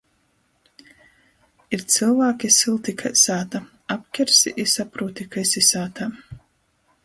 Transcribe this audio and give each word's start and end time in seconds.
Ir 1.77 1.83
cylvāki- 1.97 2.51
sylti 2.57 2.97
kai 3.03 3.13
sāta. 3.27 3.63
Apkersi 3.99 4.57
i 4.67 4.69
saprūti, 4.75 5.31
ka 5.37 5.45
esi 5.47 5.67
sātā... 5.73 6.13